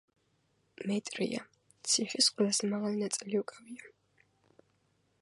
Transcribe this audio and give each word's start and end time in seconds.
მეტრია, 0.91 1.43
ციხის 1.91 2.31
ყველაზე 2.39 2.73
მაღალი 2.75 3.01
ნაწილი 3.05 3.41
უკავია. 3.45 3.97